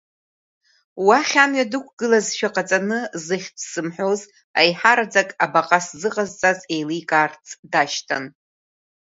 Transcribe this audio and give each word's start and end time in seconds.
Уахь 1.05 1.35
амҩа 1.43 1.71
дықәгылазшәа 1.71 2.53
ҟаҵаны, 2.53 2.99
зыхьӡ 3.25 3.57
сымҳәоз, 3.71 4.21
аиҳараӡак 4.59 5.29
абаҟа 5.45 5.79
сзыҟазҵаз 5.85 6.59
еиликаарц 6.73 7.45
дашьҭан. 7.71 8.25